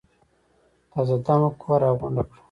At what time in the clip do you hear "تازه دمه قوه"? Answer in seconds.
0.91-1.77